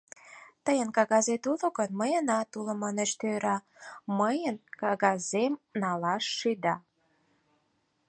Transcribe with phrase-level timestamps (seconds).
[0.65, 3.57] Тыйын кагазет уло гын, мыйынат уло, манеш тӧра,
[4.19, 6.75] мыйын кагазем налаш шӱда...